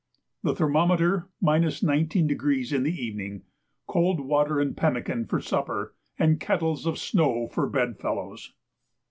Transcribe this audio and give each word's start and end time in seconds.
The 0.41 0.55
thermometer 0.55 1.29
19° 1.43 2.73
in 2.75 2.81
the 2.81 3.05
evening; 3.05 3.43
cold 3.85 4.19
water 4.19 4.59
and 4.59 4.75
pemmican 4.75 5.27
for 5.27 5.39
supper, 5.39 5.93
and 6.17 6.39
kettles 6.39 6.87
of 6.87 6.97
snow 6.97 7.47
for 7.49 7.69
bedfellows. 7.69 8.51